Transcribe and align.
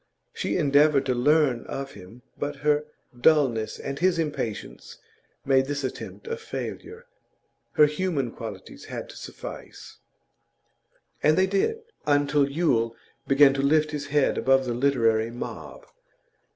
She 0.33 0.57
endeavoured 0.57 1.05
to 1.05 1.13
learn 1.13 1.63
of 1.67 1.91
him, 1.91 2.23
but 2.35 2.55
her 2.65 2.85
dulness 3.15 3.77
and 3.77 3.99
his 3.99 4.17
impatience 4.17 4.97
made 5.45 5.67
this 5.67 5.83
attempt 5.83 6.25
a 6.25 6.37
failure; 6.37 7.05
her 7.73 7.85
human 7.85 8.31
qualities 8.31 8.85
had 8.85 9.09
to 9.09 9.15
suffice. 9.15 9.97
And 11.21 11.37
they 11.37 11.45
did, 11.45 11.83
until 12.07 12.49
Yule 12.49 12.95
began 13.27 13.53
to 13.53 13.61
lift 13.61 13.91
his 13.91 14.07
head 14.07 14.39
above 14.39 14.65
the 14.65 14.73
literary 14.73 15.29
mob. 15.29 15.85